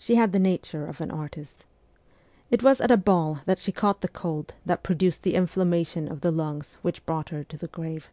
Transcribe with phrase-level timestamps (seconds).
[0.00, 1.64] She had the nature of an artist.
[2.50, 6.22] It was at a ball that she caught the cold that produced the inflammation of
[6.22, 8.10] the lungs which brought her to the grave.